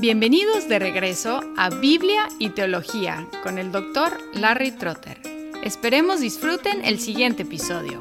Bienvenidos 0.00 0.68
de 0.68 0.78
regreso 0.78 1.40
a 1.56 1.70
Biblia 1.70 2.28
y 2.38 2.50
Teología 2.50 3.26
con 3.42 3.58
el 3.58 3.72
doctor 3.72 4.16
Larry 4.32 4.70
Trotter. 4.70 5.18
Esperemos 5.64 6.20
disfruten 6.20 6.84
el 6.84 7.00
siguiente 7.00 7.42
episodio. 7.42 8.00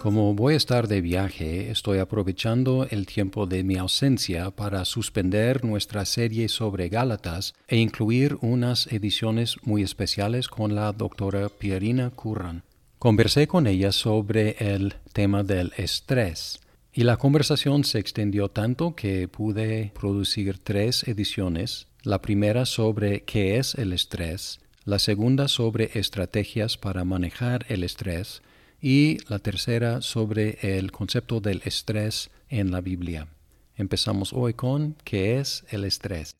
Como 0.00 0.32
voy 0.34 0.54
a 0.54 0.56
estar 0.56 0.86
de 0.86 1.00
viaje, 1.00 1.72
estoy 1.72 1.98
aprovechando 1.98 2.86
el 2.88 3.06
tiempo 3.06 3.46
de 3.46 3.64
mi 3.64 3.78
ausencia 3.78 4.52
para 4.52 4.84
suspender 4.84 5.64
nuestra 5.64 6.04
serie 6.04 6.48
sobre 6.48 6.88
Gálatas 6.88 7.56
e 7.66 7.78
incluir 7.78 8.38
unas 8.42 8.86
ediciones 8.92 9.56
muy 9.64 9.82
especiales 9.82 10.46
con 10.46 10.76
la 10.76 10.92
doctora 10.92 11.48
Pierina 11.48 12.10
Curran. 12.10 12.62
Conversé 12.98 13.46
con 13.46 13.68
ella 13.68 13.92
sobre 13.92 14.56
el 14.58 14.94
tema 15.12 15.44
del 15.44 15.72
estrés 15.76 16.58
y 16.92 17.04
la 17.04 17.16
conversación 17.16 17.84
se 17.84 18.00
extendió 18.00 18.48
tanto 18.48 18.96
que 18.96 19.28
pude 19.28 19.92
producir 19.94 20.58
tres 20.58 21.06
ediciones, 21.06 21.86
la 22.02 22.20
primera 22.20 22.66
sobre 22.66 23.22
qué 23.22 23.58
es 23.58 23.76
el 23.76 23.92
estrés, 23.92 24.58
la 24.84 24.98
segunda 24.98 25.46
sobre 25.46 25.92
estrategias 25.94 26.76
para 26.76 27.04
manejar 27.04 27.66
el 27.68 27.84
estrés 27.84 28.42
y 28.82 29.18
la 29.28 29.38
tercera 29.38 30.02
sobre 30.02 30.58
el 30.76 30.90
concepto 30.90 31.40
del 31.40 31.62
estrés 31.64 32.30
en 32.48 32.72
la 32.72 32.80
Biblia. 32.80 33.28
Empezamos 33.76 34.32
hoy 34.32 34.54
con 34.54 34.96
qué 35.04 35.38
es 35.38 35.64
el 35.70 35.84
estrés. 35.84 36.34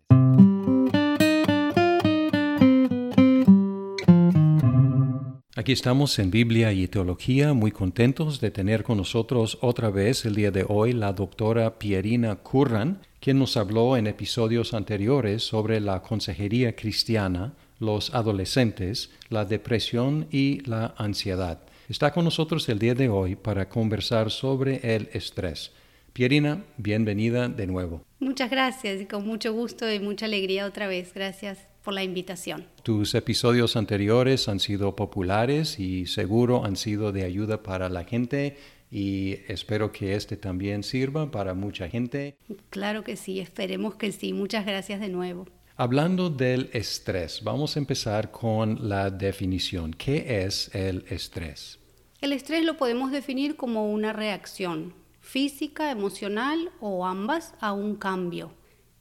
Aquí 5.59 5.73
estamos 5.73 6.17
en 6.21 6.30
Biblia 6.30 6.73
y 6.73 6.87
Teología, 6.87 7.53
muy 7.53 7.73
contentos 7.73 8.41
de 8.41 8.53
tener 8.53 8.84
con 8.84 8.98
nosotros 8.98 9.59
otra 9.61 9.91
vez 9.91 10.25
el 10.25 10.37
día 10.37 10.53
de 10.53 10.64
hoy 10.69 10.92
la 10.92 11.12
doctora 11.12 11.81
Pierina 11.81 12.37
Curran, 12.37 13.01
quien 13.19 13.41
nos 13.41 13.56
habló 13.56 13.97
en 13.97 14.06
episodios 14.06 14.73
anteriores 14.73 15.42
sobre 15.42 15.81
la 15.81 16.01
consejería 16.01 16.77
cristiana, 16.77 17.55
los 17.81 18.14
adolescentes, 18.14 19.11
la 19.31 19.45
depresión 19.45 20.29
y 20.31 20.61
la 20.61 20.95
ansiedad. 20.97 21.59
Está 21.89 22.12
con 22.12 22.25
nosotros 22.25 22.69
el 22.69 22.79
día 22.79 22.95
de 22.95 23.09
hoy 23.09 23.34
para 23.34 23.69
conversar 23.69 24.31
sobre 24.31 24.95
el 24.95 25.09
estrés. 25.12 25.73
Pierina, 26.12 26.62
bienvenida 26.77 27.48
de 27.48 27.67
nuevo. 27.67 28.05
Muchas 28.20 28.48
gracias 28.48 29.01
y 29.01 29.06
con 29.06 29.27
mucho 29.27 29.53
gusto 29.53 29.92
y 29.92 29.98
mucha 29.98 30.27
alegría 30.27 30.67
otra 30.67 30.86
vez. 30.86 31.12
Gracias 31.12 31.67
por 31.83 31.95
la 31.95 32.03
invitación. 32.03 32.67
Tus 32.83 33.15
episodios 33.15 33.77
anteriores 33.77 34.48
han 34.48 34.61
sido 34.61 34.97
populares 34.97 35.79
y 35.79 36.07
seguro 36.07 36.65
han 36.65 36.77
sido 36.77 37.12
de 37.12 37.25
ayuda 37.25 37.62
para 37.62 37.89
la 37.89 38.05
gente 38.05 38.57
y 38.91 39.39
espero 39.48 39.93
que 39.93 40.15
este 40.15 40.37
también 40.37 40.83
sirva 40.83 41.31
para 41.31 41.55
mucha 41.55 41.89
gente. 41.89 42.37
Claro 42.70 43.05
que 43.05 43.17
sí, 43.17 43.41
esperemos 43.41 43.97
que 43.97 44.12
sí. 44.12 44.33
Muchas 44.33 44.65
gracias 44.65 45.01
de 45.01 45.09
nuevo. 45.09 45.47
Hablando 45.77 46.29
del 46.29 46.70
estrés, 46.73 47.43
vamos 47.45 47.77
a 47.77 47.79
empezar 47.79 48.31
con 48.31 48.89
la 48.89 49.11
definición. 49.11 49.92
¿Qué 49.92 50.45
es 50.45 50.75
el 50.75 51.05
estrés? 51.09 51.79
El 52.20 52.33
estrés 52.33 52.65
lo 52.65 52.77
podemos 52.77 53.13
definir 53.13 53.55
como 53.55 53.92
una 53.92 54.13
reacción 54.13 54.92
física, 55.20 55.92
emocional 55.92 56.70
o 56.81 57.07
ambas 57.07 57.55
a 57.61 57.73
un 57.73 57.95
cambio 57.95 58.51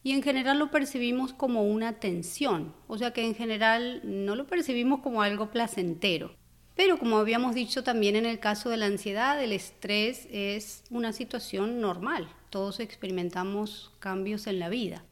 y 0.04 0.12
en 0.12 0.24
general 0.24 0.60
lo 0.60 0.72
percibimos 0.72 1.34
como 1.34 1.64
una 1.64 2.00
tensión, 2.00 2.74
o 2.88 2.98
sea 2.98 3.12
que 3.12 3.26
en 3.26 3.36
general 3.36 4.02
no 4.04 4.36
lo 4.36 4.48
percibimos 4.48 5.02
como 5.02 5.22
algo 5.22 5.52
placentero. 5.52 6.36
Pero 6.76 7.00
como 7.00 7.18
habíamos 7.18 7.56
dicho 7.56 7.84
también 7.84 8.16
en 8.16 8.26
el 8.26 8.40
caso 8.40 8.70
de 8.70 8.78
la 8.78 8.86
ansiedad, 8.86 9.44
el 9.44 9.52
estrés 9.52 10.28
es 10.32 10.84
una 10.92 11.12
situación 11.12 11.82
normal, 11.82 12.30
todos 12.52 12.80
experimentamos 12.80 13.92
cambios 14.00 14.46
en 14.46 14.60
la 14.60 14.70
vida. 14.70 15.04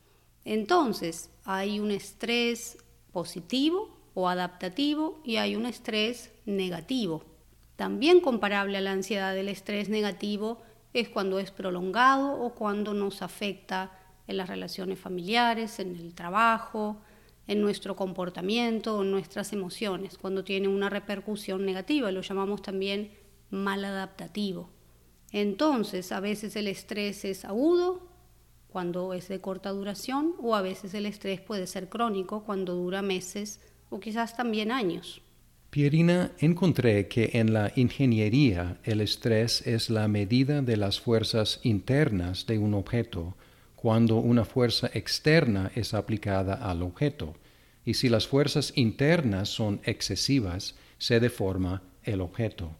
Entonces, 0.46 1.32
hay 1.44 1.80
un 1.80 1.90
estrés 1.90 2.78
positivo 3.12 3.98
o 4.14 4.30
adaptativo 4.30 5.20
y 5.24 5.38
hay 5.38 5.56
un 5.56 5.66
estrés 5.66 6.32
negativo. 6.46 7.26
También 7.76 8.22
comparable 8.22 8.78
a 8.78 8.82
la 8.82 8.92
ansiedad, 8.92 9.36
el 9.36 9.50
estrés 9.50 9.90
negativo 9.90 10.62
es 10.94 11.10
cuando 11.10 11.40
es 11.40 11.52
prolongado 11.52 12.42
o 12.42 12.54
cuando 12.54 12.94
nos 12.94 13.22
afecta 13.22 13.92
en 14.28 14.38
las 14.38 14.50
relaciones 14.50 15.00
familiares, 15.00 15.80
en 15.80 15.96
el 15.96 16.14
trabajo, 16.14 17.02
en 17.48 17.62
nuestro 17.62 17.96
comportamiento, 17.96 19.04
en 19.04 19.12
nuestras 19.12 19.54
emociones, 19.54 20.18
cuando 20.18 20.44
tiene 20.44 20.68
una 20.68 20.90
repercusión 20.90 21.66
negativa, 21.66 22.12
lo 22.12 22.22
llamamos 22.22 22.62
también 22.62 23.12
mal 23.52 23.86
adaptativo. 23.86 24.70
Entonces, 25.32 26.12
a 26.12 26.20
veces 26.20 26.56
el 26.56 26.68
estrés 26.68 27.26
es 27.26 27.46
agudo, 27.46 28.08
cuando 28.70 29.14
es 29.14 29.28
de 29.28 29.40
corta 29.40 29.70
duración, 29.70 30.34
o 30.42 30.56
a 30.56 30.62
veces 30.62 30.94
el 30.94 31.06
estrés 31.06 31.40
puede 31.40 31.68
ser 31.68 31.88
crónico, 31.88 32.44
cuando 32.44 32.74
dura 32.74 33.02
meses 33.02 33.62
o 33.90 34.00
quizás 34.00 34.36
también 34.36 34.72
años. 34.72 35.22
Pierina, 35.70 36.32
encontré 36.40 37.08
que 37.08 37.32
en 37.34 37.54
la 37.54 37.72
ingeniería 37.76 38.80
el 38.84 39.02
estrés 39.02 39.66
es 39.68 39.90
la 39.90 40.08
medida 40.08 40.62
de 40.62 40.78
las 40.78 41.02
fuerzas 41.02 41.60
internas 41.64 42.46
de 42.48 42.58
un 42.58 42.74
objeto 42.74 43.36
cuando 43.86 44.16
una 44.16 44.46
fuerza 44.46 44.90
externa 44.96 45.72
es 45.76 45.94
aplicada 45.94 46.56
al 46.56 46.82
objeto, 46.82 47.36
y 47.86 47.94
si 47.94 48.10
las 48.10 48.28
fuerzas 48.28 48.74
internas 48.76 49.50
son 49.50 49.80
excesivas, 49.84 50.74
se 50.98 51.20
deforma 51.20 51.84
el 52.02 52.22
objeto. 52.22 52.76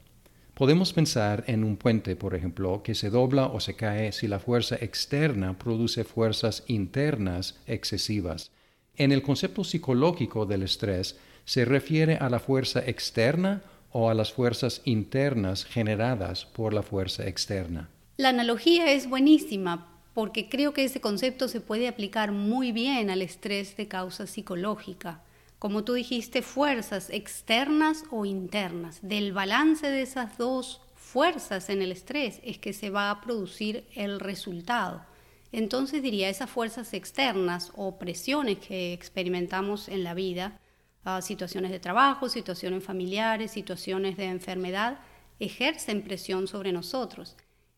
Podemos 0.56 0.94
pensar 0.94 1.44
en 1.46 1.64
un 1.64 1.78
puente, 1.78 2.16
por 2.16 2.34
ejemplo, 2.34 2.82
que 2.82 2.96
se 2.96 3.12
dobla 3.12 3.46
o 3.46 3.60
se 3.60 3.76
cae 3.76 4.14
si 4.14 4.28
la 4.28 4.40
fuerza 4.40 4.78
externa 4.82 5.60
produce 5.60 6.06
fuerzas 6.06 6.64
internas 6.66 7.62
excesivas. 7.68 8.50
En 8.96 9.12
el 9.12 9.22
concepto 9.22 9.64
psicológico 9.64 10.48
del 10.48 10.64
estrés, 10.64 11.20
se 11.44 11.66
refiere 11.66 12.16
a 12.16 12.32
la 12.32 12.40
fuerza 12.40 12.80
externa 12.84 13.62
o 13.92 14.10
a 14.10 14.16
las 14.16 14.34
fuerzas 14.34 14.82
internas 14.86 15.66
generadas 15.66 16.48
por 16.48 16.74
la 16.74 16.82
fuerza 16.82 17.28
externa. 17.28 17.92
La 18.18 18.30
analogía 18.30 18.92
es 18.92 19.08
buenísima 19.08 19.92
porque 20.16 20.48
creo 20.48 20.74
que 20.74 20.86
ese 20.86 21.02
concepto 21.02 21.50
se 21.50 21.60
puede 21.60 21.90
aplicar 21.90 22.32
muy 22.32 22.72
bien 22.72 23.10
al 23.10 23.22
estrés 23.22 23.76
de 23.76 23.90
causa 23.90 24.28
psicológica. 24.28 25.22
Como 25.60 25.84
tú 25.84 25.92
dijiste, 25.92 26.42
fuerzas 26.42 27.10
externas 27.10 28.06
o 28.12 28.24
internas. 28.24 29.00
Del 29.02 29.34
balance 29.34 29.92
de 29.92 30.02
esas 30.02 30.38
dos 30.38 30.80
fuerzas 30.96 31.70
en 31.70 31.82
el 31.82 31.92
estrés 31.92 32.40
es 32.46 32.58
que 32.58 32.72
se 32.72 32.90
va 32.90 33.12
a 33.12 33.20
producir 33.20 33.84
el 33.94 34.22
resultado. 34.22 35.06
Entonces 35.52 36.02
diría, 36.02 36.30
esas 36.30 36.50
fuerzas 36.50 36.94
externas 36.94 37.74
o 37.76 38.00
presiones 38.00 38.60
que 38.60 38.94
experimentamos 38.94 39.90
en 39.90 40.06
la 40.06 40.14
vida, 40.14 40.62
ah, 41.04 41.22
situaciones 41.22 41.72
de 41.72 41.80
trabajo, 41.82 42.30
situaciones 42.30 42.86
familiares, 42.86 43.52
situaciones 43.52 44.16
de 44.16 44.28
enfermedad, 44.28 44.98
ejercen 45.40 46.04
presión 46.04 46.48
sobre 46.48 46.72
nosotros. 46.72 47.36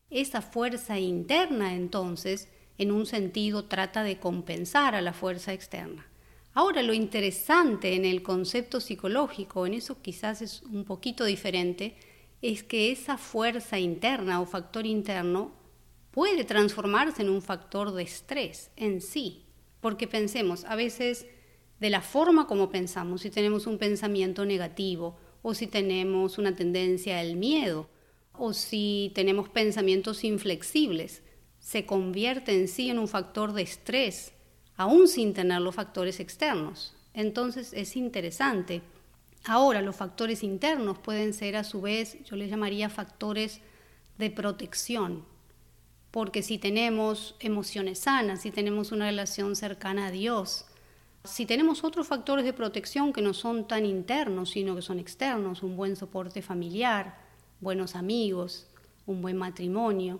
Esa 0.09 0.41
fuerza 0.41 1.00
interna 1.00 1.75
entonces, 1.75 2.47
en 2.78 2.91
un 2.91 3.06
sentido, 3.06 3.66
trata 3.66 4.03
de 4.03 4.19
compensar 4.19 4.95
a 4.95 5.01
la 5.01 5.13
fuerza 5.13 5.53
externa. 5.53 6.07
Ahora, 6.53 6.81
lo 6.81 6.94
interesante 6.94 7.94
en 7.94 8.06
el 8.06 8.23
concepto 8.23 8.79
psicológico, 8.79 9.68
en 9.68 9.73
eso 9.73 10.01
quizás 10.01 10.41
es 10.41 10.63
un 10.63 10.85
poquito 10.85 11.25
diferente, 11.25 11.95
es 12.41 12.63
que 12.63 12.91
esa 12.91 13.18
fuerza 13.18 13.79
interna 13.79 14.41
o 14.41 14.45
factor 14.45 14.85
interno 14.85 15.51
puede 16.12 16.45
transformarse 16.45 17.22
en 17.22 17.29
un 17.29 17.41
factor 17.41 17.91
de 17.91 18.03
estrés 18.03 18.72
en 18.75 19.01
sí. 19.01 19.44
Porque 19.81 20.07
pensemos, 20.07 20.66
a 20.66 20.75
veces 20.75 21.28
de 21.79 21.89
la 21.89 22.01
forma 22.01 22.47
como 22.47 22.69
pensamos, 22.69 23.22
si 23.22 23.29
tenemos 23.29 23.68
un 23.68 23.78
pensamiento 23.78 24.45
negativo 24.45 25.18
o 25.42 25.53
si 25.53 25.68
tenemos 25.68 26.38
una 26.38 26.56
tendencia 26.56 27.19
al 27.19 27.36
miedo, 27.36 27.89
o 28.39 28.54
si 28.54 29.12
tenemos 29.16 29.50
pensamientos 29.50 30.24
inflexibles, 30.24 31.22
se 31.60 31.86
convierte 31.86 32.54
en 32.57 32.68
sí 32.68 32.89
en 32.89 33.00
un 33.00 33.07
factor 33.07 33.54
de 33.54 33.62
estrés, 33.62 34.31
aún 34.75 35.07
sin 35.07 35.34
tener 35.34 35.62
los 35.62 35.75
factores 35.75 36.19
externos. 36.19 36.95
Entonces 37.13 37.74
es 37.74 37.95
interesante. 37.95 38.81
Ahora, 39.44 39.81
los 39.81 39.95
factores 39.95 40.44
internos 40.44 41.00
pueden 41.00 41.34
ser 41.34 41.56
a 41.56 41.63
su 41.63 41.81
vez, 41.81 42.24
yo 42.24 42.36
les 42.36 42.50
llamaría 42.50 42.89
factores 42.89 43.62
de 44.18 44.30
protección, 44.30 45.25
porque 46.12 46.42
si 46.42 46.57
tenemos 46.57 47.36
emociones 47.39 48.00
sanas, 48.00 48.42
si 48.42 48.51
tenemos 48.51 48.92
una 48.92 49.06
relación 49.06 49.56
cercana 49.56 50.07
a 50.07 50.12
Dios, 50.12 50.66
si 51.24 51.45
tenemos 51.45 51.84
otros 51.84 52.07
factores 52.07 52.45
de 52.45 52.54
protección 52.54 53.12
que 53.12 53.22
no 53.22 53.34
son 53.34 53.68
tan 53.68 53.86
internos, 53.86 54.51
sino 54.51 54.75
que 54.75 54.81
son 54.81 55.00
externos, 55.00 55.63
un 55.63 55.75
buen 55.75 55.95
soporte 55.95 56.42
familiar, 56.42 57.26
buenos 57.59 57.95
amigos, 57.95 58.68
un 59.06 59.21
buen 59.21 59.38
matrimonio. 59.38 60.19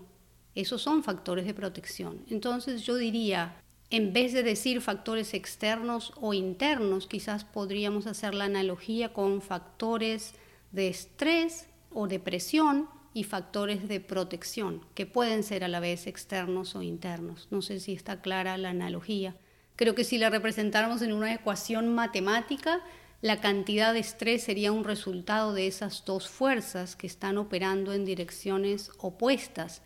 Esos 0.54 0.82
son 0.82 1.04
factores 1.04 1.46
de 1.46 1.54
protección. 1.54 2.24
Entonces 2.28 2.82
yo 2.82 2.96
diría, 2.96 3.62
en 3.90 4.12
vez 4.12 4.32
de 4.32 4.42
decir 4.42 4.80
factores 4.80 5.34
externos 5.34 6.12
o 6.20 6.34
internos, 6.34 7.06
quizás 7.06 7.44
podríamos 7.44 8.06
hacer 8.06 8.34
la 8.34 8.44
analogía 8.44 9.12
con 9.12 9.40
factores 9.40 10.34
de 10.72 10.88
estrés 10.88 11.68
o 11.90 12.08
depresión 12.08 12.88
y 13.14 13.24
factores 13.24 13.88
de 13.88 14.00
protección, 14.00 14.84
que 14.94 15.06
pueden 15.06 15.42
ser 15.42 15.64
a 15.64 15.68
la 15.68 15.80
vez 15.80 16.06
externos 16.06 16.76
o 16.76 16.82
internos. 16.82 17.48
No 17.50 17.62
sé 17.62 17.80
si 17.80 17.92
está 17.92 18.20
clara 18.20 18.58
la 18.58 18.70
analogía. 18.70 19.36
Creo 19.76 19.94
que 19.94 20.04
si 20.04 20.18
la 20.18 20.28
representáramos 20.28 21.02
en 21.02 21.12
una 21.12 21.32
ecuación 21.32 21.94
matemática, 21.94 22.80
la 23.20 23.40
cantidad 23.40 23.92
de 23.94 24.00
estrés 24.00 24.44
sería 24.44 24.70
un 24.70 24.84
resultado 24.84 25.52
de 25.52 25.66
esas 25.66 26.04
dos 26.04 26.28
fuerzas 26.28 26.94
que 26.94 27.08
están 27.08 27.36
operando 27.36 27.92
en 27.92 28.04
direcciones 28.04 28.92
opuestas. 28.98 29.82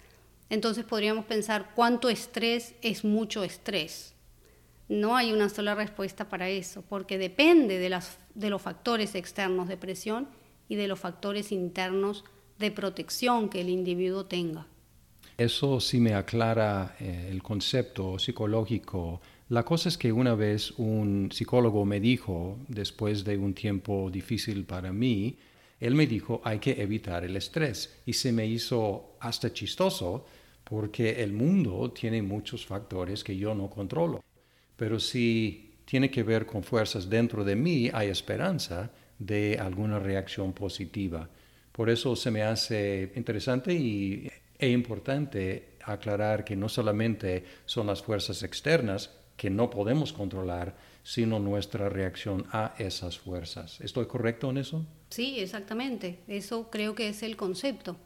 Entonces 0.51 0.85
podríamos 0.85 1.25
pensar 1.25 1.73
cuánto 1.75 2.11
estrés 2.11 2.75
es 2.83 3.05
mucho 3.05 3.43
estrés. 3.43 4.15
No 4.89 5.17
hay 5.17 5.33
una 5.33 5.49
sola 5.49 5.75
respuesta 5.75 6.29
para 6.29 6.51
eso, 6.51 6.83
porque 6.87 7.17
depende 7.17 7.79
de, 7.79 7.89
las, 7.89 8.19
de 8.35 8.51
los 8.51 8.61
factores 8.61 9.15
externos 9.15 9.67
de 9.67 9.79
presión 9.79 10.29
y 10.69 10.77
de 10.77 10.89
los 10.89 11.01
factores 11.01 11.53
internos 11.53 12.25
de 12.59 12.71
protección 12.71 13.49
que 13.49 13.63
el 13.63 13.71
individuo 13.71 14.27
tenga. 14.27 14.67
Eso 15.39 15.81
sí 15.81 15.99
me 15.99 16.13
aclara 16.15 16.97
eh, 17.01 17.29
el 17.31 17.43
concepto 17.43 18.19
psicológico. 18.19 19.23
La 19.53 19.65
cosa 19.65 19.91
es 19.91 19.99
que 19.99 20.11
una 20.11 20.35
vez 20.35 20.71
un 20.79 21.29
psicólogo 21.31 21.85
me 21.85 22.01
dijo, 22.01 22.57
después 22.69 23.23
de 23.23 23.37
un 23.37 23.53
tiempo 23.53 24.09
difícil 24.11 24.65
para 24.65 24.95
mí, 24.95 25.37
él 25.79 25.95
me 25.95 26.07
dijo 26.07 26.41
hay 26.43 26.59
que 26.59 26.81
evitar 26.81 27.23
el 27.23 27.37
estrés 27.37 28.01
y 28.07 28.15
se 28.15 28.33
me 28.33 28.47
hizo 28.47 29.19
hasta 29.21 29.53
chistoso 29.53 30.25
porque 30.65 31.23
el 31.23 31.35
mundo 31.35 31.91
tiene 31.91 32.23
muchos 32.23 32.65
factores 32.65 33.23
que 33.23 33.37
yo 33.37 33.55
no 33.55 33.69
controlo. 33.69 34.25
Pero 34.75 34.99
si 34.99 35.75
tiene 35.85 36.11
que 36.11 36.23
ver 36.23 36.47
con 36.47 36.63
fuerzas 36.63 37.11
dentro 37.11 37.45
de 37.45 37.55
mí, 37.55 37.91
hay 37.93 38.09
esperanza 38.09 38.91
de 39.19 39.59
alguna 39.59 39.99
reacción 39.99 40.55
positiva. 40.55 41.29
Por 41.73 41.91
eso 41.91 42.17
se 42.17 42.31
me 42.31 42.41
hace 42.41 43.13
interesante 43.17 43.75
y, 43.75 44.31
e 44.59 44.71
importante 44.71 45.75
aclarar 45.85 46.43
que 46.43 46.57
no 46.57 46.71
solamente 46.71 47.45
son 47.67 47.89
las 47.89 48.01
fuerzas 48.01 48.43
externas 48.43 49.11
que 49.43 49.51
no 49.51 49.71
podemos 49.71 50.13
controlar, 50.13 50.77
sino 51.03 51.41
nuestra 51.41 51.89
reacción 51.89 52.47
a 52.53 52.77
esas 52.79 53.19
fuerzas. 53.19 53.81
¿Estoy 53.81 54.07
correcto 54.07 54.49
en 54.51 54.59
eso? 54.59 54.87
Sí, 55.11 55.41
exactamente. 55.41 56.21
Eso 56.29 56.71
creo 56.71 56.95
que 56.95 57.09
es 57.09 57.25
el 57.25 57.37
concepto. 57.37 57.97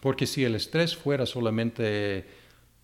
Porque 0.00 0.26
si 0.26 0.42
el 0.42 0.56
estrés 0.56 0.96
fuera 0.96 1.24
solamente 1.24 2.24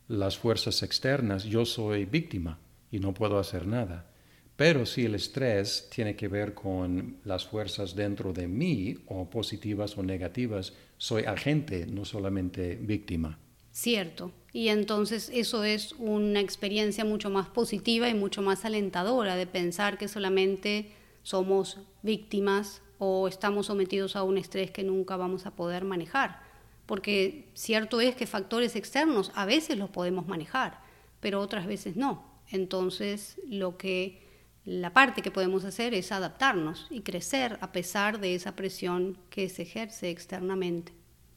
las 0.06 0.38
fuerzas 0.38 0.84
externas, 0.84 1.42
yo 1.42 1.64
soy 1.64 2.04
víctima 2.04 2.60
y 2.92 3.00
no 3.00 3.12
puedo 3.12 3.36
hacer 3.36 3.66
nada. 3.66 4.06
Pero 4.54 4.86
si 4.86 5.04
el 5.04 5.16
estrés 5.16 5.88
tiene 5.92 6.14
que 6.14 6.28
ver 6.28 6.54
con 6.54 7.16
las 7.24 7.46
fuerzas 7.46 7.96
dentro 7.96 8.32
de 8.32 8.46
mí, 8.46 8.96
o 9.08 9.28
positivas 9.28 9.98
o 9.98 10.04
negativas, 10.04 10.72
soy 10.98 11.24
agente, 11.24 11.84
no 11.84 12.04
solamente 12.04 12.76
víctima. 12.76 13.40
Cierto. 13.72 14.30
Y 14.52 14.68
entonces 14.68 15.30
eso 15.32 15.64
es 15.64 15.92
una 15.98 16.40
experiencia 16.40 17.04
mucho 17.04 17.30
más 17.30 17.48
positiva 17.48 18.08
y 18.08 18.14
mucho 18.14 18.42
más 18.42 18.64
alentadora 18.64 19.36
de 19.36 19.46
pensar 19.46 19.98
que 19.98 20.08
solamente 20.08 20.90
somos 21.22 21.78
víctimas 22.02 22.82
o 22.98 23.28
estamos 23.28 23.66
sometidos 23.66 24.16
a 24.16 24.22
un 24.22 24.38
estrés 24.38 24.70
que 24.70 24.84
nunca 24.84 25.16
vamos 25.16 25.46
a 25.46 25.54
poder 25.54 25.84
manejar. 25.84 26.40
Porque 26.86 27.48
cierto 27.52 28.00
es 28.00 28.16
que 28.16 28.26
factores 28.26 28.74
externos 28.74 29.30
a 29.34 29.44
veces 29.44 29.76
los 29.76 29.90
podemos 29.90 30.26
manejar, 30.26 30.80
pero 31.20 31.40
otras 31.40 31.66
veces 31.66 31.96
no. 31.96 32.24
Entonces 32.50 33.38
lo 33.46 33.76
que 33.76 34.26
la 34.64 34.92
parte 34.92 35.22
que 35.22 35.30
podemos 35.30 35.64
hacer 35.64 35.94
es 35.94 36.12
adaptarnos 36.12 36.86
y 36.90 37.02
crecer 37.02 37.58
a 37.60 37.72
pesar 37.72 38.20
de 38.20 38.34
esa 38.34 38.56
presión 38.56 39.18
que 39.28 39.48
se 39.48 39.62
ejerce 39.62 40.10
externamente. 40.10 40.92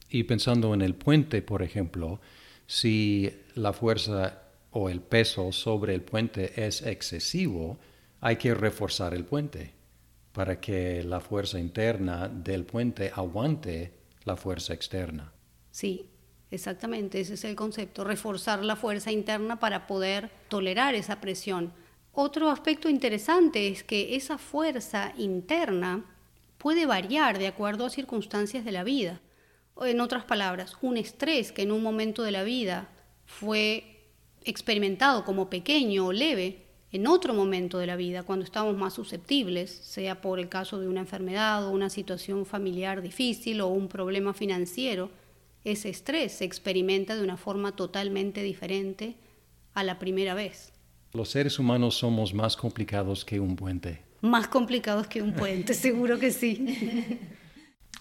Y 0.08 0.24
pensando 0.24 0.74
en 0.74 0.82
el 0.82 0.94
puente, 0.94 1.42
por 1.42 1.62
ejemplo, 1.62 2.20
si 2.66 3.30
la 3.54 3.72
fuerza 3.72 4.42
o 4.70 4.88
el 4.88 5.00
peso 5.00 5.52
sobre 5.52 5.94
el 5.94 6.02
puente 6.02 6.66
es 6.66 6.82
excesivo, 6.82 7.78
hay 8.20 8.36
que 8.36 8.54
reforzar 8.54 9.14
el 9.14 9.24
puente 9.24 9.74
para 10.32 10.60
que 10.60 11.02
la 11.04 11.20
fuerza 11.20 11.58
interna 11.58 12.28
del 12.28 12.64
puente 12.64 13.12
aguante 13.14 13.92
la 14.24 14.36
fuerza 14.36 14.72
externa. 14.72 15.32
Sí, 15.70 16.08
exactamente, 16.50 17.20
ese 17.20 17.34
es 17.34 17.44
el 17.44 17.54
concepto, 17.56 18.04
reforzar 18.04 18.64
la 18.64 18.76
fuerza 18.76 19.10
interna 19.10 19.58
para 19.60 19.86
poder 19.86 20.30
tolerar 20.48 20.94
esa 20.94 21.20
presión 21.20 21.72
otro 22.14 22.50
aspecto 22.50 22.90
interesante 22.90 23.68
es 23.68 23.84
que 23.84 24.14
esa 24.16 24.36
fuerza 24.36 25.14
interna 25.16 26.04
puede 26.58 26.84
variar 26.84 27.38
de 27.38 27.46
acuerdo 27.46 27.86
a 27.86 27.90
circunstancias 27.90 28.66
de 28.66 28.72
la 28.72 28.84
vida. 28.84 29.20
En 29.80 30.00
otras 30.00 30.24
palabras, 30.24 30.76
un 30.82 30.96
estrés 30.96 31.52
que 31.52 31.62
en 31.62 31.72
un 31.72 31.82
momento 31.82 32.22
de 32.22 32.30
la 32.30 32.44
vida 32.44 32.88
fue 33.26 34.00
experimentado 34.44 35.24
como 35.24 35.48
pequeño 35.48 36.06
o 36.06 36.12
leve, 36.12 36.62
en 36.92 37.06
otro 37.06 37.32
momento 37.32 37.78
de 37.78 37.86
la 37.86 37.96
vida, 37.96 38.22
cuando 38.22 38.44
estamos 38.44 38.76
más 38.76 38.92
susceptibles, 38.92 39.70
sea 39.70 40.20
por 40.20 40.38
el 40.38 40.50
caso 40.50 40.78
de 40.78 40.88
una 40.88 41.00
enfermedad 41.00 41.66
o 41.66 41.70
una 41.70 41.88
situación 41.88 42.44
familiar 42.44 43.00
difícil 43.00 43.62
o 43.62 43.68
un 43.68 43.88
problema 43.88 44.34
financiero, 44.34 45.10
ese 45.64 45.88
estrés 45.88 46.32
se 46.32 46.44
experimenta 46.44 47.16
de 47.16 47.22
una 47.22 47.38
forma 47.38 47.74
totalmente 47.76 48.42
diferente 48.42 49.16
a 49.72 49.84
la 49.84 49.98
primera 49.98 50.34
vez. 50.34 50.72
Los 51.14 51.30
seres 51.30 51.58
humanos 51.58 51.96
somos 51.96 52.34
más 52.34 52.56
complicados 52.56 53.24
que 53.24 53.40
un 53.40 53.56
puente. 53.56 54.02
Más 54.20 54.48
complicados 54.48 55.06
que 55.06 55.22
un 55.22 55.32
puente, 55.32 55.72
seguro 55.74 56.18
que 56.18 56.30
sí. 56.30 57.18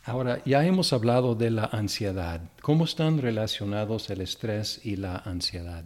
Ahora, 0.03 0.41
ya 0.45 0.65
hemos 0.65 0.93
hablado 0.93 1.35
de 1.35 1.51
la 1.51 1.65
ansiedad. 1.65 2.41
¿Cómo 2.63 2.85
están 2.85 3.19
relacionados 3.19 4.09
el 4.09 4.21
estrés 4.21 4.81
y 4.83 4.95
la 4.95 5.15
ansiedad? 5.17 5.85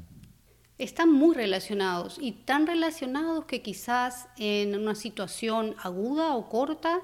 Están 0.78 1.12
muy 1.12 1.36
relacionados 1.36 2.18
y 2.22 2.32
tan 2.32 2.66
relacionados 2.66 3.44
que 3.44 3.62
quizás 3.62 4.30
en 4.38 4.76
una 4.76 4.96
situación 4.96 5.76
aguda 5.84 6.34
o 6.36 6.48
corta 6.48 7.02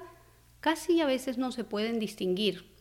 casi 0.60 1.02
a 1.02 1.06
veces 1.06 1.36
no 1.36 1.52
se 1.52 1.64
pueden 1.64 1.98
distinguir. 1.98 2.72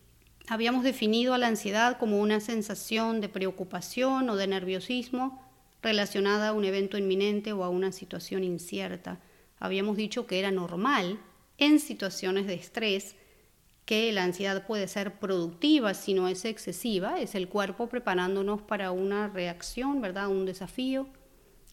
Habíamos 0.47 0.85
definido 0.85 1.33
a 1.33 1.37
la 1.37 1.47
ansiedad 1.47 1.97
como 1.97 2.21
una 2.21 2.39
sensación 2.39 3.19
de 3.19 3.27
preocupación 3.27 4.29
o 4.29 4.37
de 4.37 4.47
nerviosismo 4.47 5.41
relacionada 5.81 6.49
a 6.49 6.53
un 6.53 6.63
evento 6.63 6.97
inminente 6.97 7.51
o 7.51 7.65
a 7.65 7.69
una 7.69 7.91
situación 7.91 8.45
incierta. 8.45 9.19
Habíamos 9.59 9.97
dicho 9.97 10.25
que 10.25 10.39
era 10.39 10.51
normal 10.51 11.19
en 11.57 11.79
situaciones 11.79 12.47
de 12.47 12.53
estrés 12.53 13.15
que 13.85 14.11
la 14.11 14.23
ansiedad 14.23 14.65
puede 14.65 14.87
ser 14.87 15.19
productiva 15.19 15.93
si 15.93 16.13
no 16.13 16.27
es 16.27 16.45
excesiva, 16.45 17.19
es 17.19 17.35
el 17.35 17.49
cuerpo 17.49 17.87
preparándonos 17.87 18.61
para 18.61 18.91
una 18.91 19.27
reacción, 19.27 20.01
¿verdad? 20.01 20.29
Un 20.29 20.45
desafío, 20.45 21.07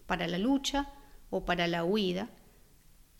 para 0.07 0.27
la 0.27 0.38
lucha 0.38 0.93
o 1.31 1.45
para 1.45 1.69
la 1.69 1.85
huida. 1.85 2.31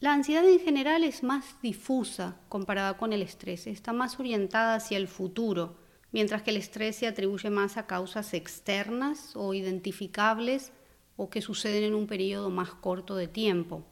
La 0.00 0.12
ansiedad 0.14 0.49
en 0.49 0.61
general 0.61 1.04
es 1.04 1.23
más 1.23 1.61
difusa 1.61 2.37
comparada 2.49 2.97
con 2.97 3.12
el 3.12 3.21
estrés, 3.21 3.66
está 3.66 3.92
más 3.92 4.18
orientada 4.21 4.76
hacia 4.76 4.97
el 4.97 5.09
futuro, 5.09 5.76
mientras 6.12 6.42
que 6.42 6.50
el 6.50 6.57
estrés 6.57 6.97
se 6.97 7.07
atribuye 7.07 7.50
más 7.50 7.76
a 7.76 7.87
causas 7.87 8.33
externas 8.33 9.35
o 9.35 9.54
identificables 9.54 10.73
o 11.16 11.30
que 11.30 11.42
suceden 11.42 11.83
en 11.83 11.95
un 11.95 12.07
periodo 12.07 12.49
más 12.49 12.71
corto 12.71 13.16
de 13.16 13.26
tiempo. 13.26 13.85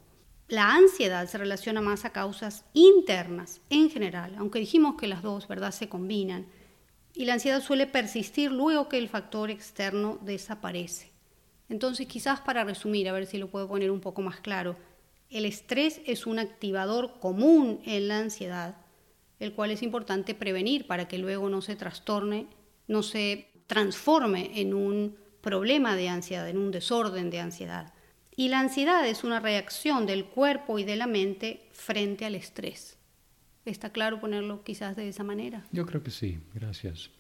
La 0.49 0.75
ansiedad 0.75 1.27
se 1.27 1.39
relaciona 1.39 1.81
más 1.81 2.05
a 2.05 2.11
causas 2.11 2.65
internas 2.73 3.61
en 3.69 3.91
general, 3.91 4.37
aunque 4.39 4.61
dijimos 4.61 4.95
que 4.97 5.09
las 5.09 5.23
dos 5.23 5.49
¿verdad? 5.49 5.73
se 5.73 5.89
combinan, 5.89 6.47
y 7.15 7.25
la 7.25 7.33
ansiedad 7.33 7.63
suele 7.63 7.87
persistir 7.87 8.53
luego 8.53 8.89
que 8.89 8.99
el 8.99 9.09
factor 9.09 9.51
externo 9.51 10.19
desaparece. 10.23 11.11
Entonces, 11.69 12.07
quizás 12.07 12.41
para 12.41 12.63
resumir, 12.63 13.09
a 13.09 13.13
ver 13.13 13.27
si 13.27 13.39
lo 13.39 13.49
puedo 13.49 13.67
poner 13.67 13.91
un 13.91 14.01
poco 14.01 14.23
más 14.23 14.39
claro, 14.41 14.77
el 15.31 15.47
estrés 15.47 16.01
es 16.07 16.27
un 16.27 16.39
activador 16.39 17.19
común 17.19 17.81
en 17.85 18.07
la 18.07 18.19
ansiedad, 18.19 18.77
el 19.41 19.53
cual 19.53 19.73
es 19.73 19.83
importante 19.83 20.35
prevenir 20.35 20.87
para 20.87 21.09
que 21.09 21.19
luego 21.19 21.49
no 21.49 21.61
se 21.61 21.75
trastorne, 21.75 22.47
no 22.87 23.03
se 23.03 23.51
transforme 23.67 24.61
en 24.61 24.75
un 24.75 25.17
problema 25.41 25.97
de 25.97 26.09
ansiedad, 26.09 26.49
en 26.49 26.59
un 26.59 26.71
desorden 26.71 27.31
de 27.31 27.41
ansiedad. 27.41 27.93
Y 28.37 28.49
la 28.49 28.61
ansiedad 28.61 29.07
es 29.09 29.25
una 29.25 29.41
reacción 29.41 30.05
del 30.05 30.27
cuerpo 30.27 30.79
y 30.79 30.85
de 30.85 30.97
la 30.97 31.07
mente 31.07 31.63
frente 31.73 32.27
al 32.27 32.35
estrés. 32.35 32.99
¿Está 33.65 33.91
claro 33.91 34.21
ponerlo 34.21 34.63
quizás 34.63 34.95
de 34.95 35.09
esa 35.09 35.25
manera? 35.25 35.65
Yo 35.73 35.87
creo 35.87 36.03
que 36.03 36.11
sí, 36.11 36.39
gracias. 36.55 37.11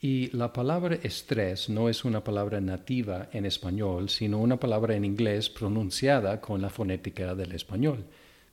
Y 0.00 0.34
la 0.34 0.52
palabra 0.52 0.98
estrés 1.02 1.68
no 1.68 1.90
es 1.90 2.04
una 2.04 2.24
palabra 2.24 2.62
nativa 2.62 3.28
en 3.32 3.44
español, 3.44 4.08
sino 4.08 4.38
una 4.38 4.58
palabra 4.58 4.96
en 4.96 5.04
inglés 5.04 5.50
pronunciada 5.50 6.40
con 6.40 6.62
la 6.62 6.70
fonética 6.70 7.34
del 7.34 7.52
español. 7.52 8.06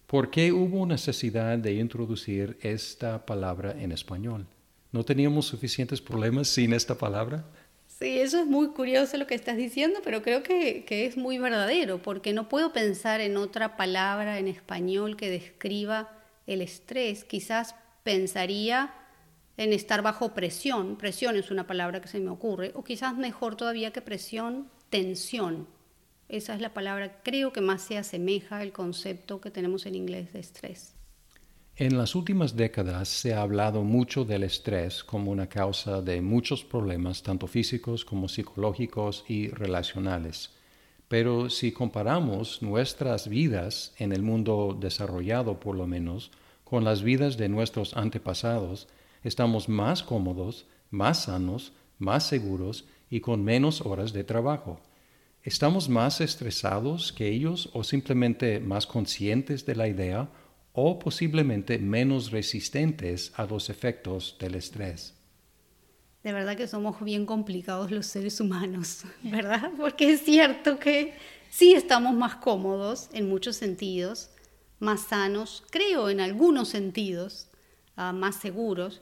¿Por 0.05 0.29
qué 0.29 0.51
hubo 0.51 0.85
necesidad 0.85 1.57
de 1.57 1.75
introducir 1.75 2.57
esta 2.61 3.25
palabra 3.25 3.71
en 3.79 3.91
español? 3.93 4.45
¿No 4.91 5.05
teníamos 5.05 5.45
suficientes 5.45 6.01
problemas 6.01 6.47
sin 6.47 6.73
esta 6.73 6.97
palabra? 6.97 7.45
Sí, 7.97 8.19
eso 8.19 8.41
es 8.41 8.45
muy 8.45 8.71
curioso 8.71 9.15
lo 9.15 9.25
que 9.25 9.35
estás 9.35 9.55
diciendo, 9.55 10.01
pero 10.03 10.21
creo 10.21 10.43
que, 10.43 10.83
que, 10.83 11.05
es 11.05 11.15
muy 11.15 11.37
verdadero, 11.37 12.01
porque 12.01 12.33
no 12.33 12.49
puedo 12.49 12.73
pensar 12.73 13.21
en 13.21 13.37
otra 13.37 13.77
palabra 13.77 14.37
en 14.37 14.49
español 14.49 15.15
que 15.15 15.29
describa 15.29 16.11
el 16.45 16.61
estrés. 16.61 17.23
Quizás 17.23 17.73
pensaría 18.03 18.93
en 19.55 19.71
estar 19.71 20.01
bajo 20.01 20.33
presión. 20.33 20.97
Presión 20.97 21.37
es 21.37 21.51
una 21.51 21.67
palabra 21.67 22.01
que 22.01 22.09
se 22.09 22.19
me 22.19 22.31
ocurre, 22.31 22.71
o 22.75 22.83
quizás 22.83 23.15
mejor 23.15 23.55
todavía 23.55 23.91
que 23.91 24.01
presión, 24.01 24.69
tensión. 24.89 25.65
Esa 26.27 26.53
es 26.53 26.59
la 26.59 26.73
palabra, 26.73 27.21
creo 27.23 27.53
que 27.53 27.61
más 27.61 27.81
se 27.81 27.97
asemeja 27.97 28.57
al 28.57 28.73
concepto 28.73 29.39
que 29.39 29.51
tenemos 29.51 29.85
en 29.85 29.95
inglés 29.95 30.33
de 30.33 30.39
estrés. 30.39 30.94
En 31.77 31.98
las 31.98 32.15
últimas 32.15 32.55
décadas 32.55 33.10
se 33.10 33.34
ha 33.34 33.41
hablado 33.41 33.84
mucho 33.84 34.24
del 34.24 34.44
estrés 34.44 35.03
como 35.03 35.29
una 35.29 35.50
causa 35.50 36.01
de 36.01 36.22
muchos 36.22 36.63
problemas, 36.63 37.22
tanto 37.22 37.48
físicos 37.48 38.05
como 38.05 38.29
psicológicos 38.29 39.25
y 39.27 39.50
relacionales. 39.50 40.51
Pero 41.10 41.50
si 41.50 41.74
comparamos 41.74 42.62
nuestras 42.62 43.27
vidas 43.27 43.94
en 43.98 44.13
el 44.13 44.22
mundo 44.22 44.77
desarrollado 44.79 45.60
por 45.60 45.75
lo 45.75 45.86
menos 45.86 46.32
con 46.63 46.86
las 46.86 47.03
vidas 47.03 47.36
de 47.36 47.50
nuestros 47.50 47.98
antepasados, 47.98 48.88
estamos 49.22 49.67
más 49.67 50.01
cómodos, 50.01 50.67
más 50.91 51.24
sanos, 51.24 51.74
más 52.00 52.25
seguros 52.25 52.86
y 53.10 53.20
con 53.20 53.44
menos 53.44 53.82
horas 53.82 54.13
de 54.13 54.24
trabajo. 54.24 54.79
¿Estamos 55.44 55.89
más 55.89 56.22
estresados 56.22 57.12
que 57.12 57.27
ellos 57.27 57.70
o 57.74 57.84
simplemente 57.84 58.62
más 58.62 58.88
conscientes 58.88 59.65
de 59.65 59.75
la 59.75 59.89
idea 59.89 60.29
o 60.75 61.00
posiblemente 61.00 61.79
menos 61.79 62.32
resistentes 62.32 63.32
a 63.36 63.46
los 63.46 63.70
efectos 63.70 64.36
del 64.39 64.55
estrés. 64.55 65.13
De 66.22 66.34
verdad 66.34 66.58
que 66.58 66.67
somos 66.67 67.01
bien 67.01 67.25
complicados 67.25 67.91
los 67.91 68.08
seres 68.08 68.39
humanos, 68.41 69.03
¿verdad? 69.24 69.72
Porque 69.77 70.12
es 70.12 70.22
cierto 70.22 70.77
que 70.77 71.13
sí 71.50 71.74
estamos 71.74 72.13
más 72.13 72.36
cómodos 72.36 73.10
en 73.13 73.29
muchos 73.29 73.55
sentidos, 73.55 74.32
más 74.79 75.01
sanos, 75.03 75.63
creo 75.70 76.10
en 76.10 76.20
algunos 76.20 76.70
sentidos, 76.70 77.48
ah, 77.96 78.12
más 78.12 78.36
seguros. 78.36 79.01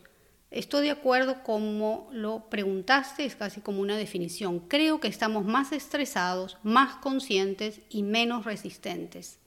Estoy 0.52 0.84
de 0.84 0.92
acuerdo 0.92 1.42
como 1.42 2.08
lo 2.12 2.50
preguntaste, 2.52 3.26
es 3.26 3.36
casi 3.36 3.62
como 3.62 3.82
una 3.82 3.98
definición. 3.98 4.60
Creo 4.60 5.00
que 5.00 5.08
estamos 5.08 5.46
más 5.46 5.72
estresados, 5.72 6.58
más 6.62 6.98
conscientes 6.98 7.80
y 7.90 8.04
menos 8.04 8.46
resistentes. 8.46 9.40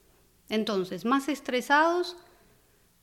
Entonces, 0.49 1.05
más 1.05 1.27
estresados, 1.27 2.17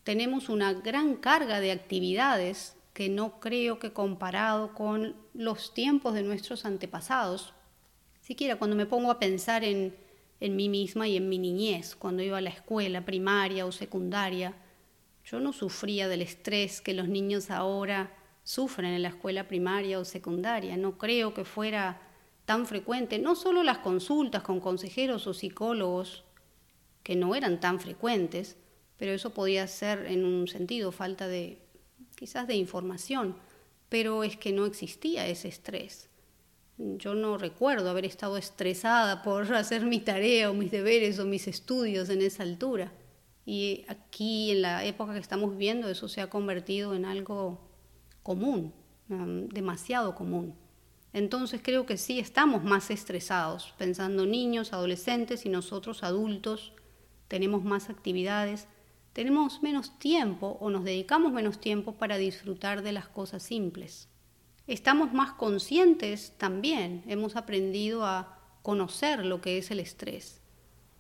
tenemos 0.03 0.49
una 0.49 0.73
gran 0.73 1.17
carga 1.17 1.61
de 1.61 1.73
actividades 1.73 2.77
que 2.93 3.09
no 3.09 3.41
creo 3.41 3.79
que 3.79 3.93
comparado 3.93 4.75
con 4.75 5.17
los 5.35 5.75
tiempos 5.75 6.15
de 6.15 6.23
nuestros 6.23 6.65
antepasados, 6.65 7.53
siquiera 8.21 8.57
cuando 8.57 8.77
me 8.77 8.87
pongo 8.87 9.11
a 9.11 9.19
pensar 9.19 9.65
en, 9.65 9.97
en 10.41 10.57
mí 10.57 10.69
misma 10.69 11.09
y 11.09 11.17
en 11.17 11.29
mi 11.29 11.39
niñez, 11.39 11.97
cuando 11.97 12.23
iba 12.23 12.39
a 12.39 12.41
la 12.41 12.51
escuela 12.51 13.05
primaria 13.05 13.67
o 13.67 13.73
secundaria, 13.73 14.55
yo 15.25 15.41
no 15.41 15.53
sufría 15.53 16.07
del 16.07 16.23
estrés 16.23 16.81
que 16.81 16.95
los 16.95 17.09
niños 17.09 17.51
ahora 17.51 18.15
sufren 18.43 18.93
en 18.93 19.03
la 19.03 19.09
escuela 19.09 19.49
primaria 19.49 19.99
o 19.99 20.05
secundaria. 20.05 20.77
No 20.77 20.99
creo 20.99 21.33
que 21.33 21.45
fuera 21.45 22.01
tan 22.45 22.67
frecuente, 22.67 23.19
no 23.19 23.35
solo 23.35 23.63
las 23.63 23.79
consultas 23.79 24.43
con 24.43 24.61
consejeros 24.61 25.27
o 25.27 25.33
psicólogos 25.33 26.25
que 27.05 27.15
no 27.15 27.37
eran 27.37 27.61
tan 27.61 27.79
frecuentes, 27.79 28.57
pero 28.97 29.13
eso 29.13 29.31
podía 29.31 29.69
ser 29.69 30.07
en 30.07 30.25
un 30.25 30.49
sentido 30.49 30.91
falta 30.91 31.29
de 31.29 31.61
quizás 32.17 32.49
de 32.49 32.57
información, 32.57 33.37
pero 33.89 34.25
es 34.25 34.37
que 34.37 34.53
no 34.53 34.67
existía 34.67 35.29
ese 35.29 35.49
estrés. 35.49 36.09
Yo 36.79 37.15
no 37.15 37.39
recuerdo 37.39 37.91
haber 37.91 38.07
estado 38.07 38.37
estresada 38.37 39.23
por 39.23 39.55
hacer 39.55 39.83
mi 39.83 40.01
tarea 40.01 40.51
o 40.51 40.55
mis 40.55 40.71
deberes 40.73 41.19
o 41.19 41.27
mis 41.27 41.47
estudios 41.47 42.09
en 42.09 42.23
esa 42.23 42.43
altura. 42.43 42.93
Y 43.47 43.85
aquí, 43.89 44.53
en 44.53 44.63
la 44.63 44.85
época 44.85 45.13
que 45.13 45.19
estamos 45.21 45.51
viviendo, 45.51 45.89
eso 45.91 46.09
se 46.09 46.23
ha 46.23 46.31
convertido 46.31 46.95
en 46.95 47.05
algo 47.05 47.61
común, 48.23 48.73
um, 49.11 49.47
demasiado 49.49 50.15
común. 50.15 50.57
Entonces 51.13 51.61
creo 51.63 51.85
que 51.85 51.99
sí 51.99 52.19
estamos 52.19 52.65
más 52.65 52.91
estresados, 52.91 53.75
pensando 53.77 54.25
niños, 54.25 54.73
adolescentes 54.73 55.45
y 55.45 55.51
nosotros 55.51 56.03
adultos 56.03 56.73
tenemos 57.29 57.65
más 57.65 57.91
actividades, 57.91 58.67
tenemos 59.13 59.63
menos 59.63 59.99
tiempo 59.99 60.59
o 60.61 60.71
nos 60.71 60.85
dedicamos 60.85 61.33
menos 61.33 61.61
tiempo 61.61 61.93
para 61.93 62.17
disfrutar 62.17 62.83
de 62.83 62.93
las 62.93 63.09
cosas 63.09 63.43
simples. 63.43 64.09
Estamos 64.67 65.13
más 65.13 65.33
conscientes 65.33 66.33
también, 66.39 67.05
hemos 67.07 67.37
aprendido 67.37 68.05
a 68.05 68.39
conocer 68.63 69.25
lo 69.25 69.41
que 69.41 69.59
es 69.59 69.71
el 69.71 69.79
estrés. 69.79 70.41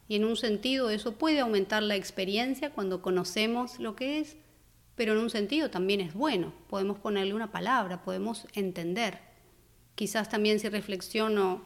Y 0.07 0.16
en 0.16 0.25
un 0.25 0.37
sentido 0.37 0.90
eso 0.90 1.12
puede 1.12 1.40
aumentar 1.40 1.83
la 1.83 1.97
experiencia 1.97 2.71
cuando 2.71 3.02
conocemos 3.02 3.81
lo 3.81 3.97
que 3.97 4.21
es, 4.21 4.37
pero 4.95 5.14
en 5.14 5.19
un 5.19 5.31
sentido 5.31 5.71
también 5.71 6.00
es 6.00 6.14
bueno, 6.14 6.52
podemos 6.69 6.99
ponerle 6.99 7.35
una 7.35 7.50
palabra, 7.50 8.02
podemos 8.02 8.47
entender. 8.52 9.19
Quizás 9.95 10.28
también 10.28 10.61
si 10.61 10.69
reflexiono 10.69 11.62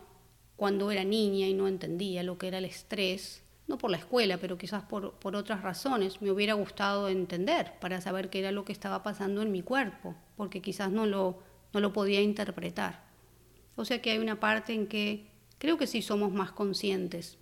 cuando 0.57 0.91
era 0.91 1.05
niña 1.05 1.47
y 1.47 1.55
no 1.55 1.69
entendía 1.69 2.23
lo 2.23 2.39
que 2.39 2.49
era 2.49 2.59
el 2.59 2.65
estrés, 2.65 3.43
no 3.69 3.79
por 3.79 3.91
la 3.91 3.99
escuela, 3.99 4.39
pero 4.39 4.59
quizás 4.59 4.83
por, 4.83 5.13
por, 5.13 5.37
otras 5.37 5.63
razones, 5.63 6.21
me 6.23 6.31
hubiera 6.31 6.55
gustado 6.55 7.09
entender 7.09 7.75
para 7.81 8.01
saber 8.01 8.31
qué 8.31 8.41
era 8.41 8.51
lo 8.51 8.65
que 8.65 8.73
estaba 8.73 9.03
pasando 9.03 9.43
en 9.43 9.53
mi 9.53 9.63
cuerpo, 9.63 10.17
porque 10.37 10.63
quizás 10.63 10.91
no 10.91 11.07
lo, 11.07 11.39
no 11.73 11.81
lo 11.81 11.93
podía 11.93 12.23
interpretar. 12.23 13.07
O 13.77 13.85
sea 13.85 14.03
que 14.03 14.11
hay 14.11 14.19
una 14.19 14.41
parte 14.41 14.73
en 14.73 14.87
que 14.87 15.31
creo 15.59 15.77
que 15.77 15.87
sí 15.87 16.03
somos 16.03 16.33
más 16.33 16.51
conscientes 16.51 17.39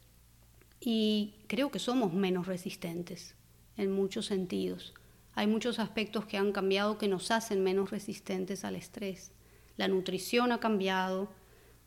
y 0.80 1.35
creo 1.47 1.71
que 1.71 1.78
somos 1.78 2.12
menos 2.12 2.47
resistentes 2.47 3.35
en 3.76 3.92
muchos 3.92 4.26
sentidos. 4.26 4.95
Hay 5.35 5.47
muchos 5.47 5.78
aspectos 5.78 6.26
que 6.26 6.38
han 6.38 6.52
cambiado 6.52 6.99
que 6.99 7.09
nos 7.09 7.30
hacen 7.30 7.62
menos 7.62 7.90
resistentes 7.90 8.64
al 8.64 8.75
estrés. 8.75 9.33
La 9.76 9.87
nutrición 9.87 10.50
ha 10.50 10.59
cambiado, 10.59 11.30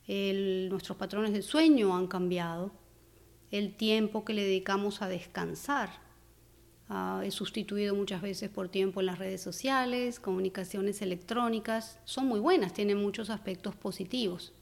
nuestros 0.07 0.97
patrones 0.97 1.33
de 1.33 1.41
sueño 1.41 1.95
han 1.95 2.07
cambiado 2.07 2.71
el 3.51 3.75
tiempo 3.75 4.23
que 4.25 4.33
le 4.33 4.43
dedicamos 4.43 5.01
a 5.01 5.07
descansar. 5.07 5.89
Uh, 6.89 7.21
es 7.21 7.35
sustituido 7.35 7.93
muchas 7.93 8.21
veces 8.21 8.49
por 8.49 8.69
tiempo 8.69 8.99
en 8.99 9.05
las 9.05 9.19
redes 9.19 9.41
sociales, 9.41 10.19
comunicaciones 10.19 11.01
electrónicas. 11.01 11.99
Son 12.03 12.25
muy 12.27 12.39
buenas, 12.39 12.73
tienen 12.73 12.97
muchos 12.97 13.29
aspectos 13.29 13.75
positivos, 13.75 14.53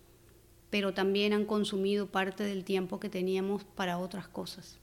pero 0.69 0.93
también 0.93 1.31
han 1.31 1.45
consumido 1.45 2.07
parte 2.07 2.43
del 2.43 2.65
tiempo 2.65 2.99
que 2.99 3.09
teníamos 3.09 3.63
para 3.63 3.97
otras 3.97 4.27
cosas. 4.27 4.79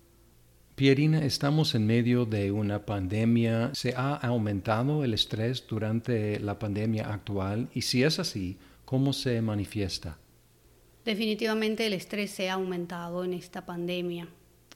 Pierina, 0.75 1.25
estamos 1.25 1.75
en 1.75 1.87
medio 1.87 2.25
de 2.25 2.51
una 2.51 2.85
pandemia. 2.85 3.71
¿Se 3.75 3.95
ha 3.95 4.15
aumentado 4.17 5.05
el 5.05 5.15
estrés 5.15 5.65
durante 5.69 6.41
la 6.41 6.59
pandemia 6.59 7.13
actual? 7.13 7.69
Y 7.75 7.83
si 7.83 8.03
es 8.03 8.19
así, 8.19 8.57
¿cómo 8.85 9.13
se 9.13 9.41
manifiesta? 9.41 10.19
Definitivamente 11.05 11.87
el 11.87 11.93
estrés 11.93 12.31
se 12.31 12.49
ha 12.49 12.55
aumentado 12.55 13.25
en 13.25 13.35
esta 13.35 13.67
pandemia. 13.67 14.27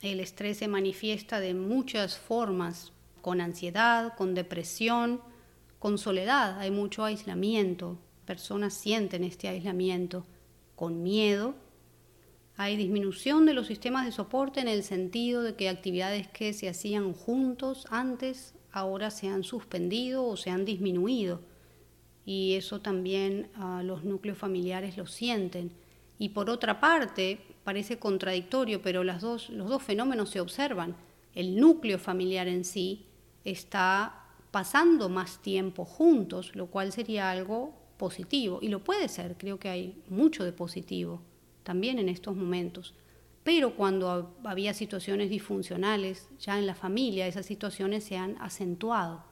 El 0.02 0.20
estrés 0.20 0.58
se 0.58 0.68
manifiesta 0.68 1.40
de 1.40 1.54
muchas 1.54 2.18
formas, 2.18 2.92
con 3.22 3.40
ansiedad, 3.40 4.14
con 4.14 4.34
depresión, 4.34 5.22
con 5.78 5.96
soledad. 5.96 6.58
Hay 6.58 6.70
mucho 6.70 7.04
aislamiento. 7.04 7.98
Personas 8.26 8.74
sienten 8.74 9.24
este 9.24 9.48
aislamiento 9.48 10.26
con 10.76 11.02
miedo. 11.02 11.54
Hay 12.56 12.76
disminución 12.76 13.46
de 13.46 13.54
los 13.54 13.66
sistemas 13.66 14.04
de 14.04 14.12
soporte 14.12 14.60
en 14.60 14.68
el 14.68 14.82
sentido 14.82 15.42
de 15.42 15.54
que 15.54 15.70
actividades 15.70 16.28
que 16.28 16.52
se 16.52 16.68
hacían 16.68 17.14
juntos 17.14 17.86
antes 17.88 18.54
ahora 18.70 19.10
se 19.10 19.28
han 19.28 19.44
suspendido 19.44 20.26
o 20.26 20.36
se 20.36 20.50
han 20.50 20.66
disminuido. 20.66 21.40
Y 22.26 22.54
eso 22.54 22.82
también 22.82 23.48
uh, 23.56 23.82
los 23.82 24.04
núcleos 24.04 24.36
familiares 24.36 24.98
lo 24.98 25.06
sienten 25.06 25.72
y 26.18 26.30
por 26.30 26.50
otra 26.50 26.80
parte, 26.80 27.40
parece 27.64 27.98
contradictorio, 27.98 28.82
pero 28.82 29.04
las 29.04 29.20
dos, 29.20 29.50
los 29.50 29.68
dos 29.68 29.82
fenómenos 29.82 30.30
se 30.30 30.40
observan. 30.40 30.96
El 31.34 31.60
núcleo 31.60 31.98
familiar 31.98 32.48
en 32.48 32.64
sí 32.64 33.06
está 33.44 34.24
pasando 34.50 35.08
más 35.08 35.40
tiempo 35.42 35.84
juntos, 35.84 36.56
lo 36.56 36.66
cual 36.66 36.92
sería 36.92 37.30
algo 37.30 37.72
positivo. 37.96 38.58
Y 38.62 38.68
lo 38.68 38.82
puede 38.82 39.08
ser, 39.08 39.36
creo 39.36 39.58
que 39.58 39.68
hay 39.68 40.02
mucho 40.08 40.44
de 40.44 40.52
positivo 40.52 41.20
también 41.62 41.98
en 41.98 42.08
estos 42.08 42.34
momentos. 42.34 42.94
Pero 43.44 43.76
cuando 43.76 44.34
había 44.44 44.74
situaciones 44.74 45.30
disfuncionales 45.30 46.28
ya 46.40 46.58
en 46.58 46.66
la 46.66 46.74
familia, 46.74 47.26
esas 47.26 47.46
situaciones 47.46 48.04
se 48.04 48.16
han 48.16 48.36
acentuado. 48.40 49.22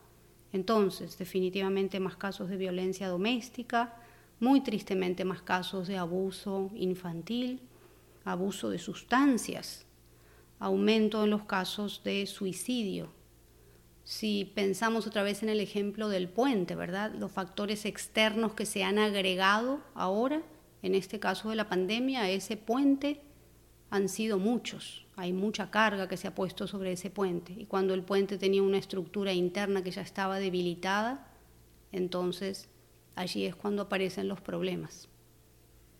Entonces, 0.52 1.18
definitivamente 1.18 1.98
más 2.00 2.16
casos 2.16 2.48
de 2.48 2.56
violencia 2.56 3.08
doméstica, 3.08 3.94
muy 4.40 4.60
tristemente 4.60 5.24
más 5.24 5.42
casos 5.42 5.88
de 5.88 5.96
abuso 5.96 6.70
infantil, 6.74 7.60
abuso 8.24 8.70
de 8.70 8.78
sustancias, 8.78 9.86
aumento 10.58 11.24
en 11.24 11.30
los 11.30 11.44
casos 11.44 12.02
de 12.04 12.26
suicidio. 12.26 13.08
Si 14.04 14.44
pensamos 14.54 15.06
otra 15.06 15.22
vez 15.22 15.42
en 15.42 15.48
el 15.48 15.60
ejemplo 15.60 16.08
del 16.08 16.28
puente, 16.28 16.74
¿verdad? 16.74 17.12
Los 17.14 17.32
factores 17.32 17.84
externos 17.84 18.54
que 18.54 18.66
se 18.66 18.84
han 18.84 18.98
agregado 18.98 19.80
ahora, 19.94 20.42
en 20.82 20.94
este 20.94 21.18
caso 21.18 21.50
de 21.50 21.56
la 21.56 21.68
pandemia, 21.68 22.22
a 22.22 22.30
ese 22.30 22.56
puente 22.56 23.20
han 23.90 24.08
sido 24.08 24.38
muchos. 24.38 25.06
Hay 25.16 25.32
mucha 25.32 25.70
carga 25.70 26.08
que 26.08 26.16
se 26.16 26.28
ha 26.28 26.34
puesto 26.34 26.66
sobre 26.66 26.92
ese 26.92 27.10
puente. 27.10 27.52
Y 27.56 27.66
cuando 27.66 27.94
el 27.94 28.02
puente 28.02 28.38
tenía 28.38 28.62
una 28.62 28.78
estructura 28.78 29.32
interna 29.32 29.82
que 29.82 29.90
ya 29.90 30.02
estaba 30.02 30.38
debilitada, 30.38 31.32
Entonces, 31.92 32.68
allí 33.16 33.46
es 33.46 33.56
cuando 33.56 33.82
aparecen 33.82 34.28
los 34.28 34.40
problemas. 34.40 35.08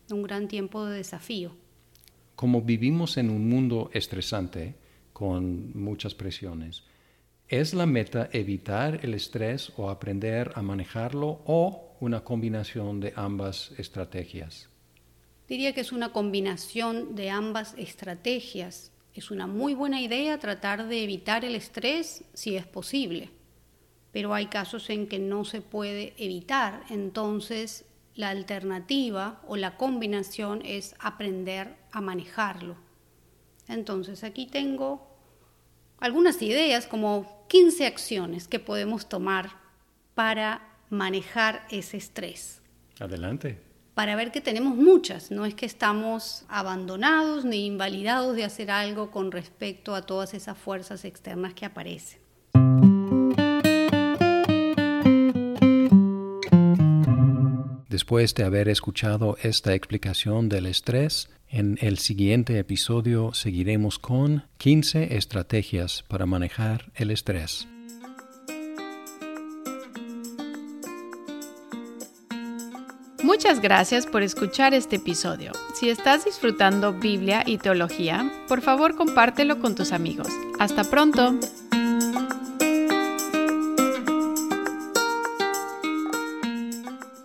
Un 0.09 0.23
gran 0.23 0.47
tiempo 0.47 0.85
de 0.85 0.97
desafío. 0.97 1.55
Como 2.35 2.61
vivimos 2.61 3.17
en 3.17 3.29
un 3.29 3.49
mundo 3.49 3.89
estresante, 3.93 4.75
con 5.11 5.77
muchas 5.77 6.13
presiones, 6.13 6.83
¿es 7.49 7.73
la 7.73 7.87
meta 7.87 8.29
evitar 8.31 9.03
el 9.03 9.15
estrés 9.15 9.73
o 9.75 9.89
aprender 9.89 10.51
a 10.55 10.61
manejarlo 10.61 11.41
o 11.45 11.97
una 11.99 12.23
combinación 12.23 12.99
de 12.99 13.13
ambas 13.15 13.71
estrategias? 13.77 14.69
Diría 15.47 15.73
que 15.73 15.81
es 15.81 15.91
una 15.91 16.11
combinación 16.11 17.15
de 17.15 17.31
ambas 17.31 17.73
estrategias. 17.77 18.91
Es 19.13 19.31
una 19.31 19.47
muy 19.47 19.73
buena 19.73 19.99
idea 20.01 20.37
tratar 20.37 20.87
de 20.87 21.03
evitar 21.03 21.43
el 21.43 21.55
estrés 21.55 22.23
si 22.33 22.55
es 22.55 22.67
posible, 22.67 23.31
pero 24.11 24.33
hay 24.33 24.47
casos 24.47 24.89
en 24.89 25.07
que 25.07 25.19
no 25.19 25.45
se 25.45 25.61
puede 25.61 26.13
evitar, 26.17 26.83
entonces 26.89 27.85
la 28.15 28.29
alternativa 28.29 29.41
o 29.47 29.55
la 29.57 29.77
combinación 29.77 30.61
es 30.65 30.95
aprender 30.99 31.75
a 31.91 32.01
manejarlo. 32.01 32.75
Entonces 33.67 34.23
aquí 34.23 34.47
tengo 34.47 35.07
algunas 35.99 36.41
ideas, 36.41 36.87
como 36.87 37.45
15 37.47 37.85
acciones 37.85 38.47
que 38.47 38.59
podemos 38.59 39.07
tomar 39.09 39.51
para 40.15 40.61
manejar 40.89 41.65
ese 41.69 41.97
estrés. 41.97 42.61
Adelante. 42.99 43.61
Para 43.93 44.15
ver 44.15 44.31
que 44.31 44.41
tenemos 44.41 44.75
muchas, 44.75 45.31
no 45.31 45.45
es 45.45 45.55
que 45.55 45.65
estamos 45.65 46.45
abandonados 46.49 47.45
ni 47.45 47.65
invalidados 47.65 48.35
de 48.35 48.43
hacer 48.43 48.69
algo 48.69 49.09
con 49.09 49.31
respecto 49.31 49.95
a 49.95 50.03
todas 50.03 50.33
esas 50.33 50.57
fuerzas 50.57 51.03
externas 51.03 51.53
que 51.53 51.65
aparecen. 51.65 52.26
Después 57.97 58.35
de 58.35 58.43
haber 58.43 58.69
escuchado 58.69 59.37
esta 59.41 59.73
explicación 59.73 60.49
del 60.49 60.67
estrés, 60.67 61.31
en 61.49 61.79
el 61.81 61.97
siguiente 61.97 62.59
episodio 62.59 63.33
seguiremos 63.33 63.97
con 63.97 64.43
15 64.59 65.17
estrategias 65.17 66.03
para 66.07 66.27
manejar 66.27 66.91
el 66.93 67.09
estrés. 67.09 67.67
Muchas 73.23 73.61
gracias 73.61 74.05
por 74.05 74.21
escuchar 74.21 74.75
este 74.75 74.97
episodio. 74.97 75.51
Si 75.73 75.89
estás 75.89 76.23
disfrutando 76.23 76.93
Biblia 76.93 77.41
y 77.47 77.57
teología, 77.57 78.31
por 78.47 78.61
favor 78.61 78.95
compártelo 78.95 79.59
con 79.59 79.73
tus 79.73 79.91
amigos. 79.91 80.29
Hasta 80.59 80.83
pronto. 80.83 81.39